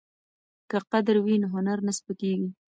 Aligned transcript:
که 0.69 0.77
قدر 0.91 1.15
وي 1.25 1.35
نو 1.41 1.47
هنر 1.55 1.77
نه 1.87 1.91
سپکیږي. 1.97 2.49